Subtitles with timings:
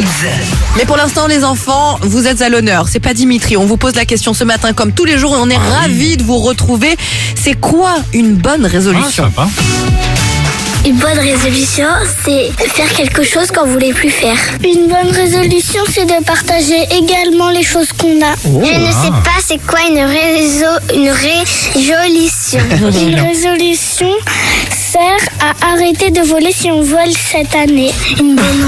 [0.00, 0.26] Kids.
[0.78, 2.86] Mais pour l'instant, les enfants, vous êtes à l'honneur.
[2.90, 3.56] C'est pas Dimitri.
[3.56, 5.80] On vous pose la question ce matin, comme tous les jours, et on est Ah
[5.82, 6.96] ravis de vous retrouver.
[7.40, 9.48] C'est quoi une bonne Ah, résolution sympa.
[10.86, 11.84] Une bonne résolution,
[12.24, 14.36] c'est faire quelque chose qu'on voulait plus faire.
[14.64, 18.34] Une bonne résolution, c'est de partager également les choses qu'on a.
[18.42, 22.60] Je ne sais pas c'est quoi une, réso- une résolution?
[22.80, 24.08] une résolution
[24.90, 27.92] sert à arrêter de voler si on vole cette année.
[28.18, 28.66] Une bonne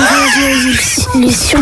[1.14, 1.58] résolution,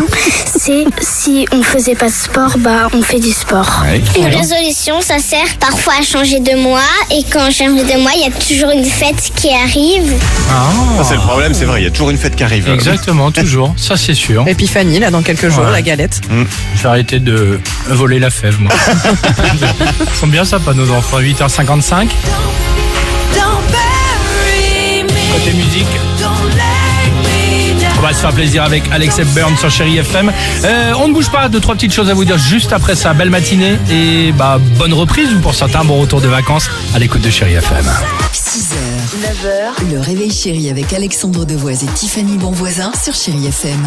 [0.46, 3.82] c'est si on faisait pas de sport, bah on fait du sport.
[3.84, 4.01] Ouais.
[4.18, 6.80] Une résolution, ça sert parfois à changer de mois.
[7.10, 10.12] Et quand on change de mois, il y a toujours une fête qui arrive.
[10.51, 12.68] Ah, Ça, c'est le problème, c'est vrai, il y a toujours une fête qui arrive.
[12.68, 13.73] Exactement, toujours.
[13.79, 14.46] Ça, c'est sûr.
[14.46, 15.73] Épiphanie, là, dans quelques jours, Ouais.
[15.73, 16.21] la galette.
[16.80, 18.73] J'ai arrêté de voler la fève, moi.
[20.01, 21.18] Ils sont bien sympas, nos enfants.
[21.21, 22.09] 8h55.
[25.32, 25.86] Côté musique.
[27.98, 30.32] On va se faire plaisir avec Alex Hepburn sur Chéri FM.
[30.64, 33.12] Euh, on ne bouge pas, deux, trois petites choses à vous dire juste après ça.
[33.12, 37.20] Belle matinée et bah, bonne reprise ou pour certains, bon retour de vacances à l'écoute
[37.20, 37.84] de Chéri FM.
[38.32, 38.74] 6h,
[39.22, 43.87] 9h, le réveil chéri avec Alexandre Devoise et Tiffany Bonvoisin sur Chéri FM.